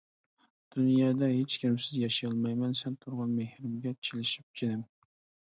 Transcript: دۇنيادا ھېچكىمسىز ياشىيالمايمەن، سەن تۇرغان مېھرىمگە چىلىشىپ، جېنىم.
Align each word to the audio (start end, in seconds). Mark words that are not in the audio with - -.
دۇنيادا 0.75 1.27
ھېچكىمسىز 1.33 1.99
ياشىيالمايمەن، 2.05 2.73
سەن 2.81 2.97
تۇرغان 3.05 3.37
مېھرىمگە 3.43 3.95
چىلىشىپ، 4.09 4.49
جېنىم. 4.63 4.83